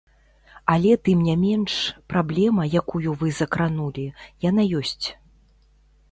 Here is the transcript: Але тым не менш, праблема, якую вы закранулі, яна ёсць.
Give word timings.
Але 0.75 0.93
тым 1.09 1.19
не 1.25 1.33
менш, 1.41 1.73
праблема, 2.13 2.63
якую 2.81 3.13
вы 3.19 3.27
закранулі, 3.41 4.05
яна 4.49 4.63
ёсць. 4.81 5.05